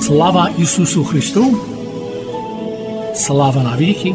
Слава 0.00 0.50
Ісусу 0.58 1.04
Христу! 1.04 1.44
Слава 3.14 3.62
навіки! 3.62 4.14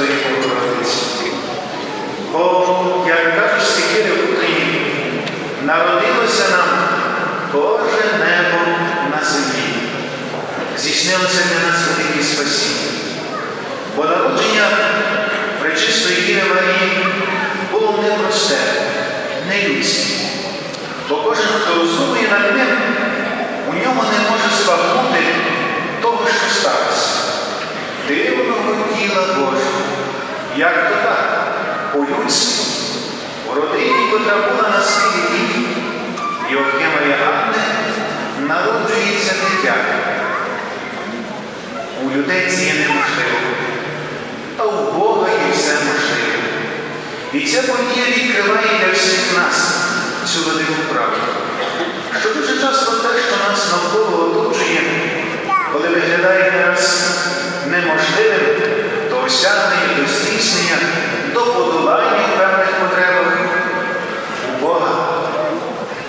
Пресвятої 0.00 0.42
Богородиці. 0.42 1.02
Бо, 2.32 3.04
як 3.08 3.36
кажуть 3.36 3.68
стихи 3.68 4.02
в 4.02 4.32
Україні, 4.32 4.80
народилося 5.64 6.48
нам 6.50 6.68
Боже 7.52 8.04
небо 8.18 8.78
на 9.10 9.24
землі 9.24 9.64
здійснилося 10.78 11.38
для 11.48 11.68
нас 11.68 11.80
велике 11.88 12.24
спасіння. 12.24 12.90
Бо 13.96 14.04
народження 14.04 14.68
Пречистої 15.60 16.20
Діви 16.20 16.42
Марії 16.54 17.06
було 17.72 17.94
непросте, 18.02 18.56
не 19.48 19.68
людське. 19.68 20.14
Бо 21.08 21.16
кожен, 21.16 21.46
хто 21.60 21.80
розумує 21.80 22.28
над 22.30 22.56
ним, 22.56 22.76
у 23.68 23.72
ньому 23.72 24.02
не 24.02 24.30
може 24.30 24.64
збагнути 24.64 25.24
того, 26.02 26.26
що 26.26 26.60
сталося. 26.60 27.20
Дивного 28.08 28.49
тіла 29.00 29.26
Божого, 29.26 29.82
як 30.56 30.88
то 30.88 30.94
так, 30.94 31.52
по-людськи, 31.92 32.62
у 33.50 33.54
родині, 33.54 34.10
котра 34.10 34.36
була 34.36 34.68
на 34.68 34.82
світі 34.82 35.66
Йовкима 36.50 37.00
Ганни, 37.20 37.58
народжується 38.48 39.32
дитя. 39.32 39.74
У 42.04 42.10
людей 42.10 42.50
це 42.50 42.64
є 42.64 42.72
неможливо, 42.72 43.38
а 44.58 44.64
у 44.64 44.92
Бога 44.92 45.28
є 45.28 45.52
все 45.52 45.72
можливо. 45.72 46.40
І 47.32 47.40
ця 47.40 47.62
подія 47.62 48.06
відкриває 48.06 48.66
для 48.84 48.92
всіх 48.92 49.36
нас 49.36 49.74
цю 50.26 50.50
велику 50.50 50.72
правду. 50.92 51.20
Що 52.20 52.34
дуже 52.34 52.60
часто 52.60 52.92
те, 52.92 53.08
що 53.28 53.36
нас 53.48 53.72
навколо 53.72 54.24
оточує, 54.24 54.82
коли 55.72 55.88
виглядає 55.88 56.66
нас 56.66 57.10
неможливим 57.66 58.39
до 59.30 60.02
до 60.02 60.08
здійснення, 60.08 60.78
до 61.34 61.40
подолання 61.40 62.20
в 62.34 62.38
певних 62.38 62.68
потребах 62.80 63.38
у 64.48 64.60
Бога. 64.60 65.06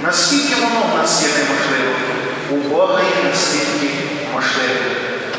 Наскільки 0.03 0.55
воно 0.55 0.81
в 0.93 0.97
нас 0.97 1.23
є 1.23 1.27
неможливо, 1.27 1.95
у 2.51 2.55
Бога 2.55 3.01
є 3.01 3.29
настільки 3.29 3.89
можливо. 4.33 4.79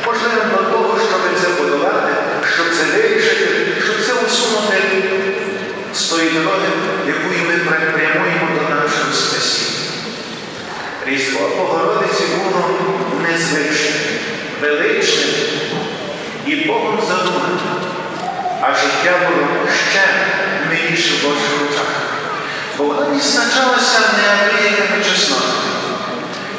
Можливо, 0.06 0.42
до 0.50 0.62
того, 0.72 0.98
щоб 0.98 1.42
це 1.42 1.48
подолати, 1.48 2.12
щоб 2.54 2.66
це 2.76 2.96
вирішити, 2.96 3.82
щоб 3.84 4.06
це 4.06 4.26
усунути 4.26 5.04
з 5.94 6.02
тої 6.04 6.30
дороги, 6.30 6.68
якою 7.06 7.40
ми 7.48 7.72
прямуємо 7.92 8.48
до 8.54 8.74
нашого 8.74 9.12
спасіння. 9.12 9.78
Різдво 11.06 11.48
Богородиці 11.56 12.22
було 12.36 12.78
незвичним, 13.22 13.94
величним 14.60 15.28
і 16.46 16.56
Богом 16.56 16.98
задуманим, 17.08 17.58
а 18.60 18.74
життя 18.74 19.18
було 19.18 19.46
ще 19.90 20.04
миліше 20.68 21.14
в 21.14 21.22
Божих 21.22 21.70
очах. 21.70 21.92
Бо 22.78 22.84
вона 22.84 23.10
відзначалася 23.10 24.00
неабиякими 24.00 25.04
чеснотами. 25.04 25.52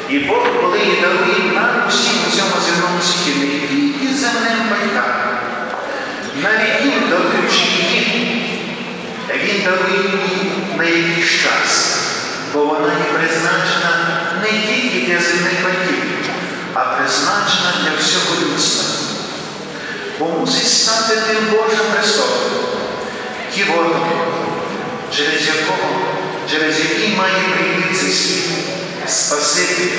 І 0.08 0.18
Бог, 0.18 0.46
коли 0.60 0.78
її 0.78 1.00
дарує 1.00 1.52
нам 1.54 1.82
усім 1.88 2.12
у 2.28 2.36
цьому 2.36 2.64
земному 2.66 3.00
світі, 3.02 3.38
не 3.38 3.46
тільки 3.68 4.14
земним 4.14 4.58
батькам, 4.70 5.38
навіть 6.42 6.84
їм, 6.84 7.10
даруючи 7.10 7.64
її 7.64 8.44
Він 9.44 9.64
дарує 9.64 9.98
її 9.98 10.52
на 10.78 10.84
якийсь 10.84 11.30
час, 11.30 11.98
бо 12.52 12.64
вона 12.64 12.88
є 12.88 13.18
призначена 13.18 14.20
не 14.42 14.50
тільки 14.50 15.06
для 15.06 15.20
земних 15.20 15.64
батьків, 15.64 16.04
а 16.74 16.84
призначена 16.84 17.72
для 17.82 17.98
всього 17.98 18.36
людства. 18.42 18.93
Мусить 20.18 20.68
стати 20.68 21.16
тим 21.28 21.44
Божим 21.50 21.86
Христом, 21.94 22.28
ківотом, 23.54 24.08
через 25.16 25.46
якого, 25.46 25.88
через 26.50 26.80
який 26.80 27.16
має 27.16 27.34
прийти 27.34 27.94
цей 28.00 28.12
світ, 28.12 28.44
Спаситель 29.08 29.98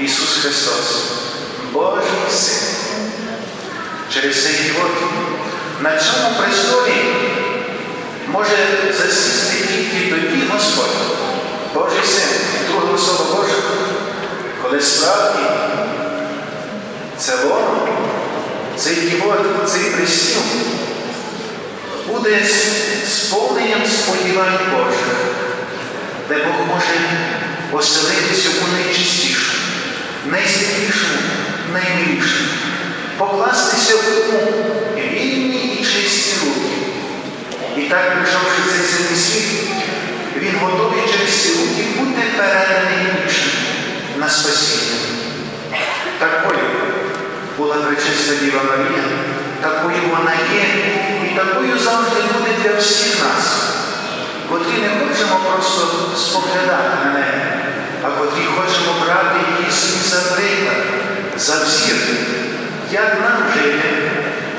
Ісус 0.00 0.38
Христос, 0.42 1.02
Божий 1.72 2.04
Син. 2.30 2.68
Через 4.14 4.44
цей 4.44 4.54
ківот 4.54 4.92
на 5.80 5.90
цьому 5.90 6.34
престолі 6.38 7.04
може 8.28 8.56
засісти 8.98 9.66
тільки 9.66 10.10
тоді 10.10 10.42
Господь, 10.52 10.96
Божий 11.74 12.04
Син, 12.04 12.38
друга 12.70 12.94
особа 12.94 13.24
Божа, 13.34 13.54
коли 14.62 14.80
справді 14.80 15.42
це 17.18 17.36
воно, 17.36 17.88
цей 18.78 18.96
ківот, 18.96 19.38
цей 19.66 19.90
престіл 19.90 20.42
буде 22.06 22.46
сповненням 23.08 23.86
сподівань 23.86 24.58
Божих, 24.72 25.16
де 26.28 26.34
Бог 26.34 26.66
може 26.68 27.00
оселитися 27.72 28.48
у 28.48 28.72
найчистішому, 28.72 29.58
найсвітлішому, 30.26 31.18
наймилішому, 31.72 32.48
покластися 33.18 33.94
у 33.94 35.00
вільні 35.00 35.78
і 35.80 35.84
чисті 35.84 36.34
руки. 36.44 36.76
І 37.76 37.80
так, 37.80 38.12
прийшовши 38.12 38.62
цей 38.70 38.86
земний 38.86 39.18
світ, 39.18 39.68
він 40.36 40.58
готовий 40.62 41.00
через 41.12 41.42
ці 41.42 41.48
руки 41.48 41.84
бути 41.98 42.22
переданий 42.36 43.06
іншим 43.24 43.50
на 44.18 44.28
спасіння. 44.28 44.98
Такою 46.18 46.77
була 47.58 47.76
пречиста 47.76 48.34
Діва 48.34 48.62
Марія, 48.62 49.04
такою 49.60 50.02
вона 50.10 50.34
є, 50.54 50.64
і 51.24 51.36
такою 51.36 51.78
завжди 51.78 52.20
буде 52.32 52.50
для 52.62 52.78
всіх 52.78 53.24
нас, 53.24 53.44
котрі 54.50 54.82
не 54.82 54.88
хочемо 54.88 55.40
просто 55.50 55.82
споглядати 56.16 56.96
на 57.04 57.12
неї, 57.12 57.42
а 58.02 58.10
котрі 58.10 58.44
хочемо 58.56 58.92
брати 59.04 59.40
її 59.58 59.72
свій 59.72 60.10
за 60.10 60.34
приклад, 60.34 60.84
за 61.36 61.64
взір, 61.64 61.96
як 62.92 63.16
нам 63.22 63.52
жити, 63.54 64.10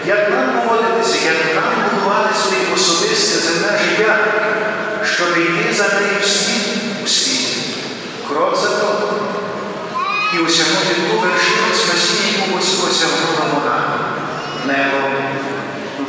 як 0.06 0.30
нам 0.32 0.62
поводитися, 0.62 1.18
як 1.26 1.56
нам 1.56 1.74
будувати 1.84 2.36
своє 2.44 2.76
особисте 2.76 3.40
земне 3.40 3.80
життя, 3.84 4.18
щоб 5.16 5.38
йти 5.38 5.74
за 5.74 5.84
нею 5.84 6.20
в 6.22 6.26
світ 6.26 6.68
у 7.06 7.08
світ, 7.08 7.58
крок 8.30 8.58
за 8.62 8.68
кроком. 8.68 9.20
І 10.36 10.40
осягнути 10.46 10.96
ту 11.10 11.20
вершину 11.20 11.49
яку 12.50 12.58
Господь 12.58 12.90
осягнула 12.90 13.82
небо, 14.66 14.98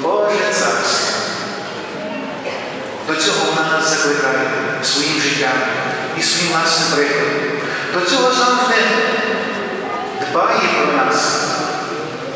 Боже 0.03 0.53
Царство. 0.53 1.17
До 3.09 3.17
цього 3.17 3.37
вона 3.47 3.71
нас 3.71 3.91
закликає 3.91 4.51
своїм 4.83 5.21
життям 5.21 5.53
і 6.19 6.23
своїм 6.23 6.53
власним 6.53 6.89
прикладом. 6.99 7.33
До 7.95 8.01
цього 8.01 8.33
завжди 8.33 8.83
дбає 10.31 10.61
про 10.79 11.05
нас, 11.05 11.43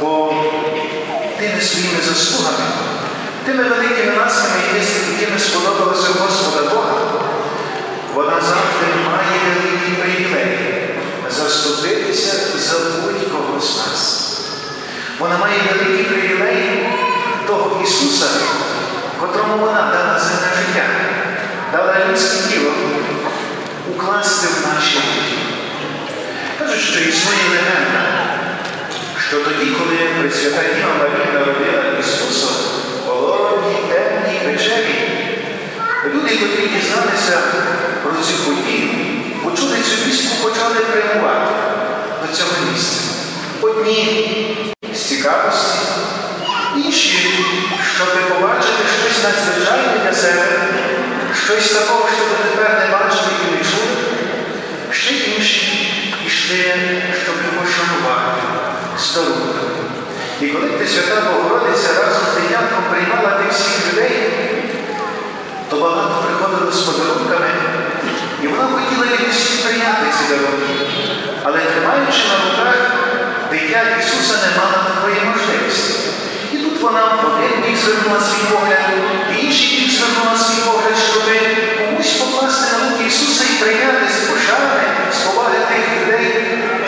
бо 0.00 0.34
тими 1.38 1.60
своїми 1.60 2.00
заслугами, 2.08 2.64
тими 3.46 3.62
великими 3.62 4.16
ласками, 4.18 4.60
якими 5.20 5.38
сподобалося 5.38 6.08
Господа 6.20 6.70
Бога, 6.70 6.94
вона 8.14 8.40
завжди 8.40 8.86
має 9.06 9.40
великий 9.44 9.94
привілей 9.94 10.94
заступитися 11.31 12.32
за 12.59 12.79
будь-кого 12.79 13.61
з 13.61 13.76
нас. 13.76 14.31
Вона 15.19 15.38
має 15.38 15.59
великий 15.73 16.05
привілей 16.05 16.88
того 17.47 17.82
Ісуса, 17.85 18.26
котрому 19.21 19.56
вона 19.59 19.93
дала 19.93 20.21
земне 20.21 20.49
життя, 20.59 20.87
дала 21.73 21.94
людське 22.11 22.53
тіло 22.53 22.73
укласти 23.91 24.47
в 24.47 24.75
наші 24.75 24.97
руки. 24.97 25.38
Кажуть, 26.59 26.81
що 26.81 27.00
існує 27.00 27.44
легенда, 27.50 28.03
що 29.29 29.41
тоді, 29.41 29.71
коли 29.71 29.97
Пресвята 30.21 30.62
Діва 30.75 30.94
Марія 30.99 31.32
народила 31.32 31.99
Ісуса 32.00 32.47
в 32.47 33.09
холодній, 33.09 33.93
темній 33.93 34.38
печері, 34.44 35.33
люди, 36.08 36.36
котрі 36.36 36.66
дізналися 36.66 37.38
про 38.02 38.12
цю 38.12 38.34
подію, 38.44 38.88
почули 39.44 39.76
цю 39.76 40.08
вістку, 40.08 40.48
почали 40.48 40.74
прямувати 40.74 41.52
до 42.22 42.36
цього 42.36 42.50
місця. 42.72 43.00
Одні 43.62 44.56
з 44.94 44.98
цікавості, 44.98 45.78
інші, 46.76 47.34
щоб 47.96 48.28
побачити 48.28 48.82
щось 49.00 49.24
надзвичайне 49.24 50.04
для 50.04 50.12
себе, 50.12 50.46
щось 51.46 51.72
такого, 51.72 52.08
що 52.16 52.24
дотепер 52.24 52.80
не 52.80 52.92
бачили 52.92 53.30
і 53.48 53.52
не 53.52 53.58
чули, 53.58 53.96
ще 54.90 55.14
інші 55.14 55.90
йшли, 56.26 56.74
щоб 57.24 57.34
пошанувати 57.34 58.40
стару. 58.98 59.34
І 60.40 60.46
коли 60.46 60.66
Пресвята 60.68 61.20
Богородиця 61.20 61.88
разом 61.88 62.22
з 62.32 62.40
дитятком 62.40 62.84
приймала 62.90 63.38
тих 63.38 63.52
всіх 63.52 63.92
людей, 63.92 64.30
то 65.70 65.76
багато 65.76 66.25
приходили 66.25 66.72
з 66.72 66.81
подарунками, 66.81 67.50
і 68.43 68.46
вона 68.49 68.64
хотіла 68.64 69.05
усіх 69.31 69.62
прийняти 69.64 70.05
ці 70.16 70.25
дарунки. 70.31 70.75
Але 71.43 71.58
тримаючи 71.58 72.22
на 72.31 72.37
руках 72.44 72.78
дитя 73.50 73.82
Ісуса 74.00 74.34
не 74.44 74.50
мала 74.58 74.78
такої 74.90 75.20
можливості. 75.31 75.94
І 76.52 76.56
тут 76.56 76.81
вона 76.81 77.02
один 77.28 77.62
бік 77.62 77.76
звернула 77.76 78.20
свій 78.20 78.44
погляд, 78.52 78.84
в 79.31 79.44
інший 79.44 79.81
бік 79.81 79.90
звернула 79.90 80.38
свій 80.38 80.62
погляд, 80.66 80.96
щоб 81.11 81.22
комусь 81.78 82.12
покласти 82.12 82.66
на 82.72 82.90
руки 82.90 83.05
Ісуса 83.06 83.44
і 83.52 83.62
прийняти 83.62 84.05
з 84.16 84.19
пошани, 84.28 84.82
з 85.12 85.19
поваги 85.19 85.58
тих 85.69 85.87
людей, 85.96 86.26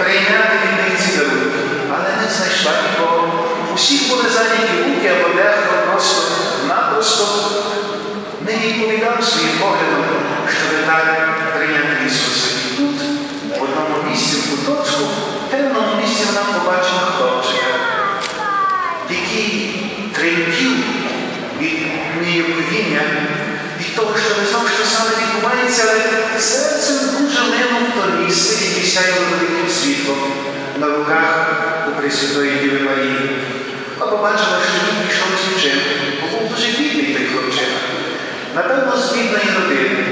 прийняти 0.00 0.54
від 0.62 0.74
них 0.78 1.00
ці 1.02 1.16
дарунки. 1.16 1.60
Але 1.94 2.08
не 2.22 2.28
знайшла 2.36 2.72
нікого. 2.84 3.44
Усіх 3.74 4.08
були 4.08 4.24
зайняті 4.30 4.72
руки 4.86 5.08
або 5.08 5.34
дехто 5.34 5.72
просто-напросто 5.90 7.24
не 8.76 8.82
відповідав 8.82 9.24
своїм 9.24 9.58
поглядом, 9.58 10.04
щоб 10.48 10.86
так 10.86 11.38
прийняти 11.56 12.06
Ісуса. 12.06 12.48
І 12.66 12.76
тут, 12.76 12.96
в 13.58 13.62
одному 13.62 14.10
місці, 14.10 14.36
в 14.36 14.50
куточку, 14.50 15.04
в 15.48 15.50
темному 15.50 16.00
місці 16.02 16.24
вона 16.26 16.40
побачила 16.40 17.00
хлопчика, 17.18 17.66
який 19.10 19.74
тремтів 20.12 20.72
від 21.60 21.78
неєвління, 22.22 23.02
від 23.80 23.96
того, 23.96 24.14
що 24.18 24.42
не 24.42 24.48
знав, 24.48 24.68
що 24.76 24.84
саме 24.84 25.10
відбувається, 25.10 25.82
але 25.90 26.40
серцем 26.40 26.96
дуже 27.20 27.40
линув 27.40 27.88
то 27.94 28.22
місце, 28.24 28.64
яке 28.64 28.86
сяяло 28.86 29.20
великим 29.30 29.70
світлом 29.70 30.18
на 30.78 30.86
руках 30.86 31.48
у 31.88 32.00
Пресвятої 32.00 32.50
Діви 32.50 32.80
Марії. 32.80 33.30
А 33.98 34.06
побачила, 34.06 34.58
що 34.68 34.78
він 34.86 35.08
пішов 35.08 35.28
з 35.38 35.48
дівчиною, 35.48 35.82
бо 36.22 36.38
був 36.38 36.50
дуже 36.50 36.66
бідний 36.66 37.14
той 37.14 37.26
хлопчина. 37.26 37.76
Напевно, 38.56 38.96
з 38.96 39.12
бідної 39.12 39.44
родини. 39.60 40.04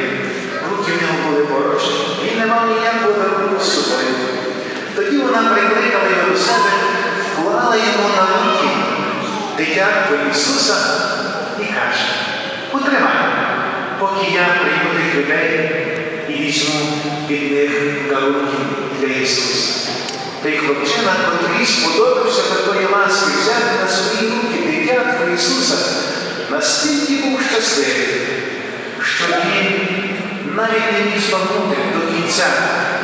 Руки 0.70 0.92
в 0.92 1.02
нього 1.02 1.30
були 1.30 1.46
порожні. 1.46 2.06
Він 2.24 2.38
не 2.38 2.46
мав 2.46 2.68
ніякого 2.68 3.12
дарунку 3.12 3.64
з 3.64 3.74
собою. 3.74 4.14
Тоді 4.96 5.18
вона 5.18 5.38
прикликала 5.38 6.08
його 6.10 6.30
до 6.30 6.38
себе, 6.38 6.70
вклала 7.32 7.76
йому 7.76 8.08
на 8.16 8.22
руки 8.22 8.68
дитятко 9.56 10.14
Ісуса 10.30 10.76
і 11.60 11.62
каже, 11.62 12.06
потримай, 12.70 13.12
поки 13.98 14.26
я 14.34 14.46
прийму 14.60 14.90
тих 14.96 15.14
людей 15.14 15.70
і 16.28 16.32
візьму 16.32 16.80
від 17.30 17.52
них 17.52 17.70
дарунки 18.08 18.56
для 19.00 19.06
Ісуса. 19.06 19.90
Той 20.42 20.58
хлопчина, 20.58 21.12
котрий 21.30 21.66
сподобався 21.66 22.42
такої 22.42 22.86
ласки 22.86 23.30
взяти 23.40 23.82
на 23.82 23.88
свої 23.88 24.30
руки 24.30 24.58
дитятко 24.70 25.30
Ісуса, 25.34 25.74
настільки 26.54 27.22
був 27.22 27.40
щасливий, 27.50 28.20
що 29.02 29.24
він 29.24 29.72
навіть 30.56 30.92
не 30.92 30.98
міг 30.98 31.20
збагнути 31.28 31.76
до 31.94 32.12
кінця, 32.12 32.46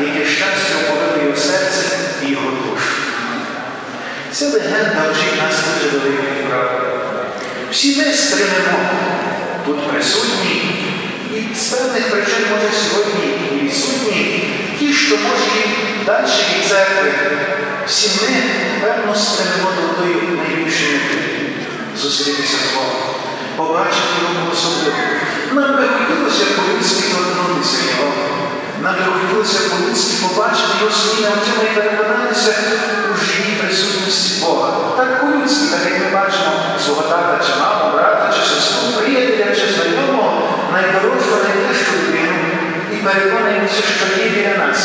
яке 0.00 0.26
щастя 0.26 0.75
оповило 0.83 1.25
його 1.25 1.37
серце 1.37 1.99
і 2.26 2.30
його 2.30 2.50
душу. 2.50 2.92
Ця 4.33 4.49
легенда 4.49 5.12
вчить 5.12 5.42
нас 5.42 5.54
дуже 5.83 5.99
великої 5.99 6.45
правди. 6.49 6.87
Всі 7.73 7.97
ми 7.97 8.12
стримимо 8.12 8.78
тут 9.66 9.90
присутні, 9.90 10.75
і 11.35 11.54
з 11.54 11.69
певних 11.69 12.11
причин, 12.11 12.45
може, 12.50 12.69
сьогодні 12.83 13.49
і 13.52 13.64
відсутні, 13.64 14.45
ті, 14.78 14.92
що 14.92 15.16
може 15.16 15.66
далі 16.07 16.26
від 16.26 16.69
церкви, 16.69 17.12
всі 17.87 18.11
ми, 18.23 18.42
певно, 18.80 19.14
стримимо 19.14 19.71
до 19.76 20.02
тої 20.02 20.14
найбільшої 20.14 21.00
зустрітися 22.02 22.57
з 22.57 22.75
Богом. 22.75 23.10
Побачити 23.61 24.14
його 24.23 24.52
особливо. 24.52 24.97
Нам 25.57 25.71
би 25.76 25.85
хотілося 25.97 26.45
по-людськи 26.57 27.02
торкнутися 27.12 27.79
його. 27.90 28.09
Нам 28.83 28.95
би 28.95 29.05
хотілося 29.17 29.59
по-людськи 29.71 30.14
побачити 30.26 30.73
його 30.81 30.93
своїми 30.93 31.29
очима 31.37 31.62
і 31.69 31.75
переконатися 31.76 32.52
у 33.11 33.12
живій 33.25 33.57
присутності 33.61 34.45
Бога. 34.45 34.71
Так 34.97 35.21
по-людськи, 35.21 35.64
так 35.73 35.83
як 35.93 35.97
ми 36.00 36.09
бачимо 36.19 36.52
свого 36.85 37.02
тата 37.02 37.38
чи 37.47 37.52
маму, 37.61 37.85
брата, 37.95 38.35
чи 38.35 38.43
сестру, 38.50 38.87
приятеля, 38.97 39.55
чи 39.59 39.67
знайомого, 39.75 40.33
найдорожчого, 40.73 41.38
найближчу 41.45 41.93
людину 42.00 42.39
переконаємося, 43.04 43.83
що 43.97 44.23
є 44.25 44.30
біля 44.30 44.66
нас. 44.66 44.80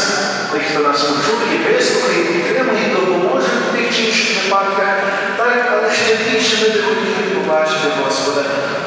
Той, 0.52 0.62
хто 0.70 0.80
нас 0.88 1.02
почує, 1.02 1.74
вислухає, 1.74 2.24
підтримує, 2.24 2.86
допоможе 2.96 3.48
в 3.48 3.76
тих 3.76 3.96
чи 3.96 4.02
інших 4.04 4.44
випадках, 4.44 4.98
так, 5.38 5.72
але 5.72 5.94
ще 5.94 6.16
більше 6.16 6.56
ми 6.62 6.70
хотіли 6.70 7.36
побачити 7.36 7.88
Господа, 8.04 8.42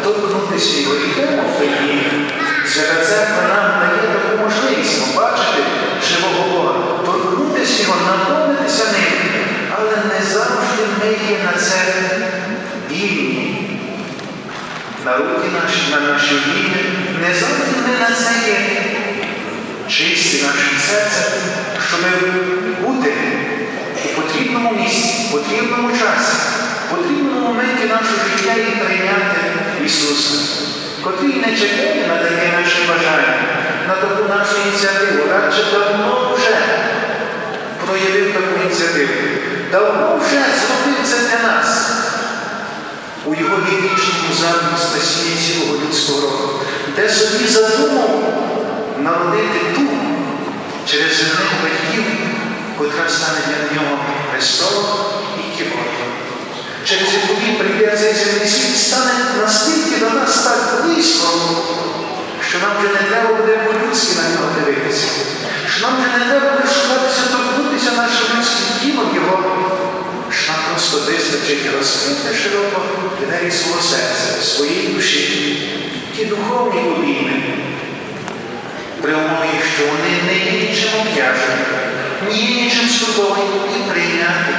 торкнутися 0.04 0.80
його. 0.80 0.94
Йдемо 0.94 1.42
в 1.42 1.58
дні. 1.58 2.30
Свята 2.66 3.04
церква 3.04 3.42
нам 3.48 3.80
дає 3.80 4.02
таку 4.12 4.44
можливість 4.44 5.14
побачити 5.14 5.62
живого 6.08 6.48
Бога, 6.52 6.74
торкнутися 7.06 7.82
його, 7.82 7.96
наповнитися 8.06 8.84
ним, 8.84 9.12
але 9.76 9.90
не 9.90 10.24
завжди 10.32 10.82
ми 11.00 11.10
є 11.10 11.38
на 11.44 11.60
це 11.60 11.78
вільні. 12.90 13.54
На 15.04 15.16
руки 15.16 15.48
наші, 15.62 15.90
на 15.90 16.00
наші 16.00 16.34
війни, 16.34 16.84
не 17.20 17.34
завжди 17.34 17.80
ми 17.86 17.98
на 18.00 18.14
це 18.16 18.50
є 18.50 18.87
чисті 19.88 20.42
нашим 20.46 20.78
серцем, 20.88 21.32
щоб 21.88 22.00
бути 22.82 23.12
у 24.04 24.20
потрібному 24.20 24.72
місці, 24.72 25.26
в 25.28 25.32
потрібному 25.32 25.90
часі, 25.90 26.36
в 26.86 26.96
потрібному 26.96 27.40
моменті 27.40 27.84
нашого 27.84 28.22
життя 28.36 28.52
і 28.54 28.84
прийняти 28.84 29.36
Ісуса, 29.84 30.34
котрий 31.04 31.34
не 31.34 31.56
чекає 31.56 32.06
на 32.08 32.16
таке 32.16 32.52
наше 32.60 32.78
бажання, 32.88 33.38
на 33.88 33.94
таку 33.94 34.28
нашу 34.28 34.68
ініціативу, 34.68 35.32
радше 35.32 35.64
давно 35.72 36.34
вже 36.34 36.56
проявив 37.86 38.34
таку 38.34 38.60
ініціативу, 38.64 39.12
давно 39.72 40.16
вже 40.16 40.36
зробив 40.36 40.98
це 41.04 41.16
для 41.18 41.48
нас. 41.48 41.90
У 43.24 43.34
його 43.34 43.56
вічному 43.56 44.34
задуму 44.40 44.76
спасіння 44.78 45.36
цілого 45.46 45.78
людського 45.84 46.20
роду, 46.20 46.60
де 46.96 47.08
собі 47.08 47.46
задумав 47.46 48.47
народити 49.02 49.58
ту 49.74 49.82
через 50.86 51.16
земних 51.16 51.52
батьків, 51.62 52.04
котра 52.78 53.08
стане 53.08 53.38
для 53.46 53.74
нього 53.74 53.98
Христом 54.32 54.84
і 55.38 55.58
кіботом. 55.58 56.08
Через 56.84 57.08
яку 57.14 57.58
прийде 57.58 57.96
цей 57.96 58.14
земний 58.14 58.48
світ, 58.48 58.78
стане 58.78 59.12
настільки 59.40 60.00
до 60.00 60.10
нас 60.10 60.44
так 60.44 60.84
близько, 60.84 61.28
що 62.48 62.58
нам 62.58 62.70
вже 62.78 62.88
не 62.88 63.10
треба 63.10 63.34
буде 63.34 63.56
по-людськи 63.56 64.14
на 64.16 64.28
нього 64.28 64.52
дивитися, 64.54 65.06
що 65.70 65.86
нам 65.86 65.96
вже 65.96 66.18
не 66.18 66.24
треба 66.24 66.50
буде 66.50 66.68
шукатися, 66.74 67.20
торкнутися 67.32 67.90
нашим 67.92 68.38
людським 68.38 68.66
тілом 68.82 69.14
Його, 69.14 69.36
що 70.30 70.52
нам 70.52 70.60
просто 70.70 70.96
вистачить 70.98 71.76
розкрити 71.78 72.38
широко 72.42 72.82
двері 73.20 73.50
свого 73.50 73.82
серця, 73.82 74.44
своєї 74.44 74.88
душі, 74.88 75.68
ті 76.16 76.24
духовні 76.24 76.80
обійми, 76.80 77.42
умові, 79.04 79.60
що 79.74 79.86
вони 79.86 80.10
не 80.26 80.38
є 80.38 80.68
нічим 80.68 80.90
обтяжені, 81.00 81.64
ні 82.28 82.54
є 82.54 82.64
нічим 82.64 82.88
стурбовані 82.88 83.60
і 83.76 83.90
прийняти 83.90 84.52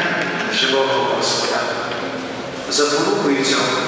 живого 0.60 1.16
Господа. 1.16 1.60
Запорукою 2.70 3.46
цього 3.46 3.80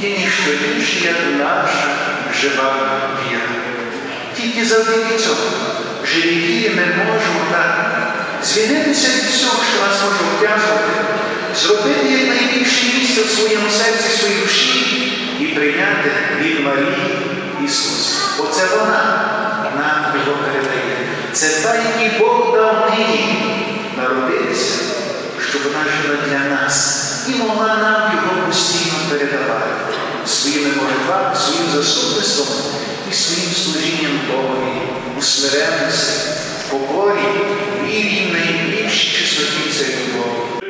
є 0.00 0.10
ніщо 0.10 0.50
інше, 0.52 1.04
як 1.04 1.16
наша 1.38 1.88
жива 2.40 2.74
віра. 3.28 3.40
Тільки 4.36 4.64
завдяки 4.64 5.18
цього 5.18 5.36
живі 6.04 6.36
вірі 6.36 6.72
ми 6.76 7.04
можемо 7.04 7.40
так 7.52 7.92
звільнитися 8.44 9.08
від 9.08 9.24
всього, 9.24 9.62
що 9.72 9.86
нас 9.86 9.96
може 10.04 10.32
обтяжувати, 10.32 10.92
зробити 11.56 12.12
як 12.12 12.28
найбільше 12.28 12.98
місце 12.98 13.22
в 13.22 13.30
своєму 13.30 13.70
серці, 13.70 14.08
в 14.08 14.20
своїй 14.20 14.40
душі 14.42 15.12
і 15.40 15.44
прийняти 15.44 16.10
від 16.40 16.60
Марії 16.60 17.18
Ісуса. 17.64 18.18
Оце 18.38 18.66
вона 18.76 19.31
передає. 20.32 20.96
Це 21.32 21.46
та, 21.62 21.74
який 21.74 22.20
Бог 22.20 22.52
дав 22.54 22.90
нині 22.90 23.42
народитися, 23.96 24.74
щоб 25.50 25.62
вона 25.62 25.84
жила 26.02 26.16
для 26.28 26.54
нас 26.54 27.08
і 27.28 27.30
могла 27.30 27.66
нам 27.66 28.12
його 28.14 28.46
постійно 28.46 28.94
передавати 29.10 29.70
своїми 30.26 30.68
молитвами, 30.76 31.36
своїм 31.36 31.70
заступництвом 31.74 32.48
і 33.10 33.14
своїм 33.14 33.52
служінням 33.52 34.20
Богові 34.30 34.82
у 35.18 35.22
смиренності, 35.22 36.12
в 36.66 36.70
покорі, 36.70 37.28
вірі 37.84 38.32
найбільшій 38.32 39.18
чистоті 39.18 39.70
цієї 39.70 39.96
любові. 39.96 40.61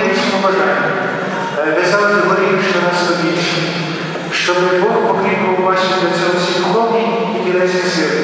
Найбільшому 0.00 0.42
бажанні 0.42 1.00
горіли 2.28 2.62
ще 2.70 2.78
раз 2.86 3.16
більше, 3.22 3.56
щоб 4.32 4.56
Бог 4.82 4.94
покріпив 5.08 5.64
ваші 5.64 5.90
для 6.00 6.10
цього 6.18 6.34
всі 6.38 6.58
духовні 6.58 7.02
і 7.36 7.44
тілесні 7.44 7.90
сили, 7.94 8.20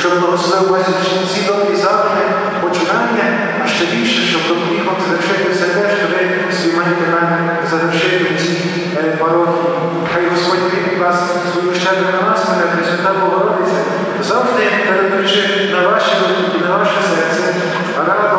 щоб 0.00 0.20
благословив 0.20 0.70
ваші 0.70 0.92
всі 1.26 1.40
добрі 1.48 1.76
завжди, 1.76 2.24
починання, 2.62 3.26
а 3.64 3.68
ще 3.68 3.84
більше, 3.86 4.20
щоб 4.30 4.42
допоміг 4.48 4.82
завершити 5.06 5.52
все 5.52 5.66
те, 5.74 5.90
що 5.96 6.06
ви 6.12 6.52
свій 6.52 6.76
маєте 6.76 7.04
намір 7.14 7.40
завершити 7.70 8.34
в 8.34 8.42
цій 8.42 8.56
парохії. 9.18 9.70
Хай 10.14 10.22
Господь 10.30 10.58
вас 11.00 11.16
свою 11.52 11.74
щедру 11.74 12.06
на 12.12 12.30
нас, 12.30 12.40
мене 12.48 12.64
Пресвята 12.72 13.12
Богородиця, 13.20 13.80
завжди 14.22 14.64
передаючи 14.88 15.70
на 15.72 15.88
ваші 15.88 16.10
ваше, 16.22 16.68
на 16.68 16.76
ваше 16.76 17.00
серце, 17.10 17.54
радо 17.96 18.38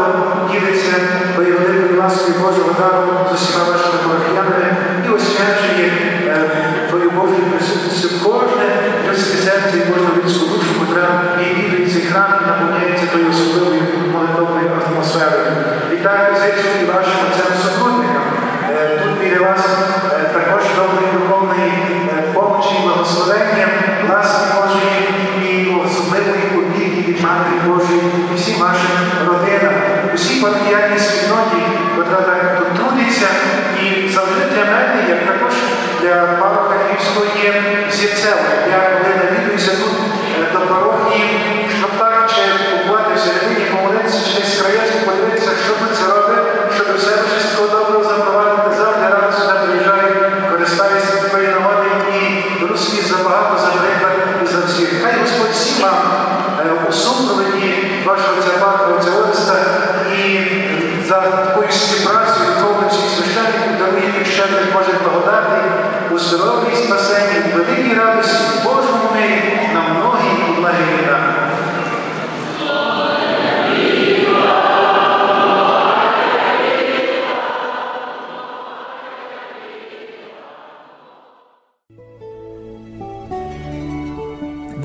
ділиться 0.51 0.95
великою 1.37 2.01
ласкою 2.01 2.39
Божого 2.39 2.75
дару 2.79 3.07
з 3.31 3.33
усіма 3.33 3.63
вашими 3.63 3.97
парохіянами 4.07 4.75
і 5.05 5.09
освячує 5.09 5.91
е, 6.27 6.49
твою 6.89 7.11
Божу 7.11 7.35
присутністю 7.51 8.07
кожне 8.25 8.65
людське 9.09 9.37
серце 9.37 9.77
і 9.77 9.91
кожну 9.91 10.09
людську 10.17 10.45
душу, 10.45 10.79
котра 10.79 11.07
і 11.41 11.43
вірить 11.55 11.93
цей 11.93 12.01
храм 12.01 12.33
і 12.43 12.47
наповняється 12.47 13.05
тою 13.13 13.29
особливою 13.29 13.81
молитовною 14.13 14.71
атмосферою. 14.87 15.51
Вітаю 15.91 16.35
зичу 16.35 16.69
і 16.81 16.85
вашим 16.85 17.19
отцям 17.27 17.51
супутникам. 17.63 18.23
Е, 18.69 18.99
Тут 19.03 19.13
біля 19.19 19.39
вас 19.49 19.65
е, 20.13 20.29
також 20.33 20.63
доброї 20.75 21.13
духовної 21.13 21.71
помочі, 22.33 22.75
благословення, 22.83 23.60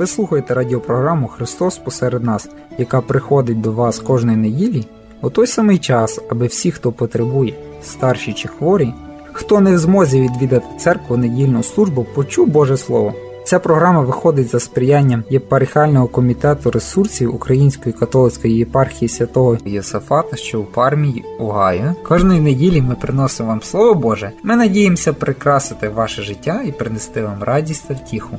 Ви 0.06 0.10
слухаєте 0.10 0.54
радіопрограму 0.54 1.28
Христос 1.28 1.78
посеред 1.78 2.24
нас, 2.24 2.48
яка 2.78 3.00
приходить 3.00 3.60
до 3.60 3.72
вас 3.72 3.98
кожної 3.98 4.36
неділі 4.36 4.84
у 5.22 5.30
той 5.30 5.46
самий 5.46 5.78
час, 5.78 6.20
аби 6.28 6.46
всі, 6.46 6.70
хто 6.70 6.92
потребує, 6.92 7.54
старші 7.82 8.32
чи 8.32 8.48
хворі, 8.48 8.94
хто 9.32 9.60
не 9.60 9.74
в 9.74 9.78
змозі 9.78 10.20
відвідати 10.20 10.66
церкву 10.78 11.16
недільну 11.16 11.62
службу, 11.62 12.06
почув 12.14 12.48
Боже 12.48 12.76
Слово. 12.76 13.14
Ця 13.44 13.58
програма 13.58 14.00
виходить 14.00 14.48
за 14.48 14.60
сприянням 14.60 15.24
єпархіального 15.30 16.08
комітету 16.08 16.70
ресурсів 16.70 17.34
Української 17.34 17.92
католицької 17.92 18.54
єпархії 18.54 19.08
святого 19.08 19.58
Єсафата, 19.64 20.36
що 20.36 20.60
у 20.60 20.64
Пармії, 20.64 21.24
Угаю. 21.40 21.94
Кожної 22.08 22.40
неділі 22.40 22.82
ми 22.82 22.94
приносимо 22.94 23.48
вам 23.48 23.62
Слово 23.62 23.94
Боже. 23.94 24.32
Ми 24.42 24.56
надіємося 24.56 25.12
прикрасити 25.12 25.88
ваше 25.88 26.22
життя 26.22 26.62
і 26.66 26.72
принести 26.72 27.22
вам 27.22 27.42
радість 27.42 27.88
та 27.88 27.94
втіху. 27.94 28.38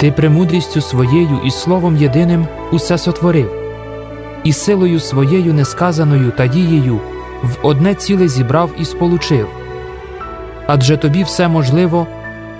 Ти 0.00 0.12
премудрістю 0.12 0.80
своєю 0.80 1.40
і 1.46 1.50
словом 1.50 1.96
єдиним 1.96 2.46
усе 2.72 2.98
сотворив, 2.98 3.59
і 4.44 4.52
силою 4.52 5.00
своєю 5.00 5.54
несказаною 5.54 6.32
та 6.36 6.46
дією 6.46 7.00
в 7.42 7.66
одне 7.66 7.94
ціле 7.94 8.28
зібрав 8.28 8.70
і 8.78 8.84
сполучив. 8.84 9.48
Адже 10.66 10.96
тобі 10.96 11.22
все 11.22 11.48
можливо, 11.48 12.06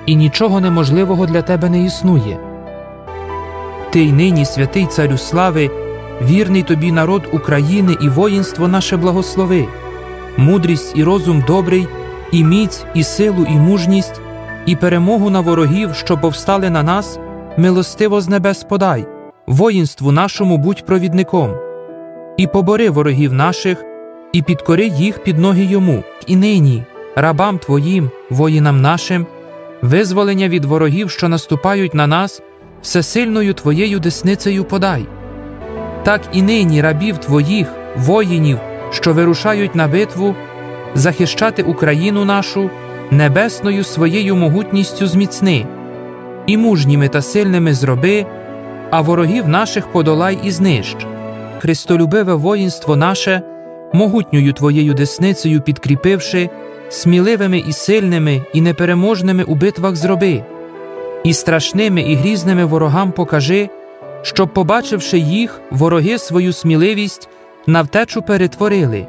і 0.06 0.16
нічого 0.16 0.60
неможливого 0.60 1.26
для 1.26 1.42
тебе 1.42 1.68
не 1.68 1.84
існує. 1.84 2.38
Ти 3.90 4.00
й 4.00 4.12
нині, 4.12 4.44
святий 4.44 4.86
Царю 4.86 5.18
слави, 5.18 5.70
вірний 6.22 6.62
тобі 6.62 6.92
народ 6.92 7.22
України 7.32 7.96
і 8.00 8.08
воїнство 8.08 8.68
наше 8.68 8.96
благослови, 8.96 9.66
мудрість 10.36 10.92
і 10.96 11.04
розум 11.04 11.44
добрий, 11.46 11.88
і 12.32 12.44
міць, 12.44 12.84
і 12.94 13.02
силу, 13.02 13.46
і 13.48 13.52
мужність, 13.52 14.20
і 14.66 14.76
перемогу 14.76 15.30
на 15.30 15.40
ворогів, 15.40 15.94
що 15.94 16.18
повстали 16.18 16.70
на 16.70 16.82
нас, 16.82 17.18
милостиво 17.56 18.20
з 18.20 18.28
небес 18.28 18.64
подай, 18.64 19.06
воїнству 19.46 20.12
нашому 20.12 20.58
будь 20.58 20.86
провідником, 20.86 21.69
і 22.40 22.46
побори 22.46 22.90
ворогів 22.90 23.32
наших, 23.32 23.84
і 24.32 24.42
підкори 24.42 24.86
їх 24.86 25.24
під 25.24 25.38
ноги 25.38 25.64
йому, 25.64 26.04
і 26.26 26.36
нині, 26.36 26.84
рабам 27.16 27.58
Твоїм, 27.58 28.10
воїнам 28.30 28.80
нашим, 28.80 29.26
визволення 29.82 30.48
від 30.48 30.64
ворогів, 30.64 31.10
що 31.10 31.28
наступають 31.28 31.94
на 31.94 32.06
нас, 32.06 32.42
всесильною 32.82 33.54
Твоєю 33.54 33.98
десницею 33.98 34.64
подай. 34.64 35.06
Так 36.02 36.20
і 36.32 36.42
нині 36.42 36.82
рабів 36.82 37.18
Твоїх, 37.18 37.68
воїнів, 37.96 38.58
що 38.90 39.12
вирушають 39.12 39.74
на 39.74 39.88
битву, 39.88 40.34
захищати 40.94 41.62
Україну 41.62 42.24
нашу, 42.24 42.70
небесною 43.10 43.84
своєю 43.84 44.36
могутністю 44.36 45.06
зміцни, 45.06 45.66
і 46.46 46.56
мужніми 46.56 47.08
та 47.08 47.22
сильними 47.22 47.74
зроби, 47.74 48.26
а 48.90 49.00
ворогів 49.00 49.48
наших 49.48 49.86
подолай 49.86 50.38
і 50.42 50.50
знищ. 50.50 50.96
Христолюбиве 51.60 52.34
воїнство 52.34 52.96
наше, 52.96 53.42
могутньою 53.92 54.52
Твоєю 54.52 54.94
десницею 54.94 55.60
підкріпивши, 55.60 56.50
сміливими 56.88 57.58
і 57.58 57.72
сильними, 57.72 58.42
і 58.54 58.60
непереможними 58.60 59.42
у 59.42 59.54
битвах 59.54 59.96
зроби, 59.96 60.44
і 61.24 61.32
страшними 61.32 62.00
і 62.02 62.14
грізними 62.14 62.64
ворогам 62.64 63.12
покажи, 63.12 63.68
щоб, 64.22 64.54
побачивши 64.54 65.18
їх, 65.18 65.60
вороги 65.70 66.18
свою 66.18 66.52
сміливість 66.52 67.28
на 67.66 67.82
втечу 67.82 68.22
перетворили, 68.22 69.06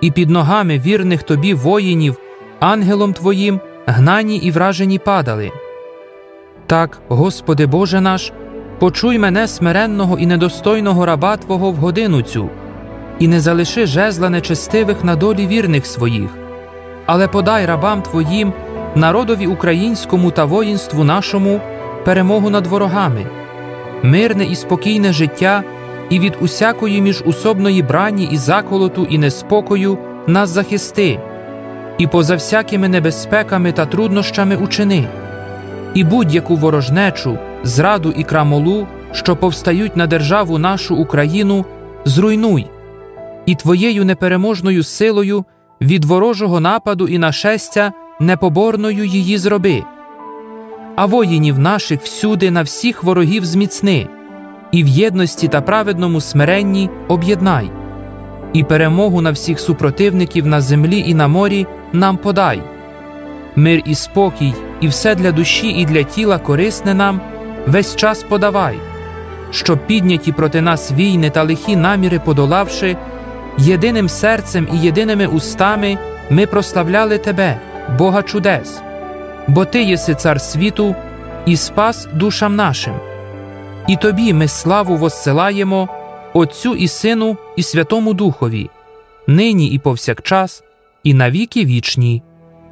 і 0.00 0.10
під 0.10 0.30
ногами 0.30 0.78
вірних 0.78 1.22
тобі 1.22 1.54
воїнів, 1.54 2.16
ангелом 2.60 3.12
Твоїм, 3.12 3.60
гнані 3.86 4.36
і 4.36 4.50
вражені 4.50 4.98
падали. 4.98 5.52
Так, 6.66 6.98
Господи 7.08 7.66
Боже 7.66 8.00
наш, 8.00 8.32
почуй 8.78 9.18
мене 9.18 9.48
смиренного 9.48 10.18
і 10.18 10.26
недостойного 10.26 11.06
раба 11.06 11.36
Твого 11.36 11.70
в 11.70 11.74
годину 11.74 12.22
цю, 12.22 12.48
і 13.18 13.28
не 13.28 13.40
залиши 13.40 13.86
жезла 13.86 14.30
нечестивих 14.30 15.04
на 15.04 15.16
долі 15.16 15.46
вірних 15.46 15.86
своїх, 15.86 16.30
але 17.06 17.28
подай 17.28 17.66
рабам 17.66 18.02
Твоїм, 18.02 18.52
народові 18.94 19.46
українському 19.46 20.30
та 20.30 20.44
воїнству 20.44 21.04
нашому 21.04 21.60
перемогу 22.04 22.50
над 22.50 22.66
ворогами, 22.66 23.26
мирне 24.02 24.44
і 24.44 24.54
спокійне 24.54 25.12
життя, 25.12 25.62
і 26.10 26.18
від 26.18 26.36
усякої 26.40 27.00
міжусобної 27.00 27.82
брані 27.82 28.28
і 28.32 28.36
заколоту, 28.36 29.06
і 29.10 29.18
неспокою 29.18 29.98
нас 30.26 30.50
захисти, 30.50 31.20
і 31.98 32.06
поза 32.06 32.34
всякими 32.34 32.88
небезпеками 32.88 33.72
та 33.72 33.86
труднощами 33.86 34.56
учини, 34.56 35.08
і 35.94 36.04
будь-яку 36.04 36.56
ворожнечу, 36.56 37.38
зраду 37.66 38.14
і 38.16 38.24
крамолу, 38.24 38.86
що 39.12 39.36
повстають 39.36 39.96
на 39.96 40.06
державу 40.06 40.58
нашу 40.58 40.96
Україну, 40.96 41.64
зруйнуй, 42.04 42.66
і 43.46 43.54
Твоєю 43.54 44.04
непереможною 44.04 44.82
силою 44.82 45.44
від 45.80 46.04
ворожого 46.04 46.60
нападу 46.60 47.08
і 47.08 47.18
нашестя 47.18 47.92
непоборною 48.20 49.04
її 49.04 49.38
зроби. 49.38 49.82
А 50.96 51.06
воїнів 51.06 51.58
наших 51.58 52.00
всюди 52.02 52.50
на 52.50 52.62
всіх 52.62 53.04
ворогів 53.04 53.44
зміцни, 53.44 54.06
і 54.72 54.84
в 54.84 54.88
єдності 54.88 55.48
та 55.48 55.60
праведному 55.60 56.20
смиренні 56.20 56.90
об'єднай, 57.08 57.70
і 58.52 58.64
перемогу 58.64 59.20
на 59.20 59.30
всіх 59.30 59.60
супротивників 59.60 60.46
на 60.46 60.60
землі 60.60 61.04
і 61.06 61.14
на 61.14 61.28
морі 61.28 61.66
нам 61.92 62.16
подай. 62.16 62.62
Мир 63.56 63.82
і 63.84 63.94
спокій, 63.94 64.54
і 64.80 64.88
все 64.88 65.14
для 65.14 65.32
душі 65.32 65.68
і 65.68 65.84
для 65.84 66.02
тіла 66.02 66.38
корисне 66.38 66.94
нам 66.94 67.20
весь 67.66 67.96
час 67.96 68.22
подавай, 68.22 68.78
щоб 69.50 69.86
підняті 69.86 70.32
проти 70.32 70.60
нас 70.60 70.92
війни 70.92 71.30
та 71.30 71.42
лихі 71.42 71.76
наміри 71.76 72.18
подолавши, 72.18 72.96
єдиним 73.58 74.08
серцем 74.08 74.68
і 74.72 74.78
єдиними 74.78 75.26
устами 75.26 75.98
ми 76.30 76.46
прославляли 76.46 77.18
Тебе, 77.18 77.60
Бога 77.98 78.22
чудес, 78.22 78.80
бо 79.48 79.64
Ти 79.64 79.82
єси 79.82 80.14
цар 80.14 80.40
світу 80.40 80.94
і 81.46 81.56
спас 81.56 82.08
душам 82.14 82.56
нашим. 82.56 82.94
І 83.88 83.96
Тобі 83.96 84.32
ми 84.32 84.48
славу 84.48 84.96
воссилаємо, 84.96 85.88
Отцю 86.32 86.74
і 86.74 86.88
Сину, 86.88 87.36
і 87.56 87.62
Святому 87.62 88.14
Духові, 88.14 88.70
нині 89.26 89.68
і 89.68 89.78
повсякчас, 89.78 90.64
і 91.02 91.14
навіки 91.14 91.64
вічні. 91.64 92.22